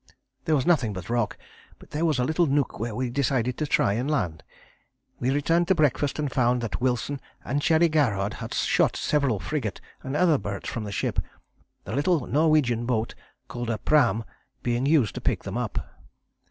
"There 0.45 0.55
was 0.55 0.65
nothing 0.65 0.93
but 0.93 1.11
rock, 1.11 1.37
but 1.77 1.91
there 1.91 2.05
was 2.05 2.17
a 2.17 2.23
little 2.23 2.47
nook 2.47 2.79
where 2.79 2.95
we 2.95 3.11
decided 3.11 3.55
to 3.59 3.67
try 3.67 3.93
and 3.93 4.09
land. 4.09 4.41
We 5.19 5.29
returned 5.29 5.67
to 5.67 5.75
breakfast 5.75 6.17
and 6.17 6.31
found 6.31 6.61
that 6.61 6.81
Wilson 6.81 7.21
and 7.45 7.61
Cherry 7.61 7.87
Garrard 7.87 8.33
had 8.41 8.51
shot 8.55 8.95
several 8.97 9.39
Frigate 9.39 9.79
and 10.01 10.15
other 10.15 10.39
birds 10.39 10.67
from 10.67 10.85
the 10.85 10.91
ship, 10.91 11.19
the 11.83 11.95
little 11.95 12.25
Norwegian 12.25 12.87
boat 12.87 13.13
called 13.47 13.69
a 13.69 13.77
Pram 13.77 14.23
being 14.63 14.87
used 14.87 15.13
to 15.13 15.21
pick 15.21 15.43
them 15.43 15.55
up. 15.55 15.77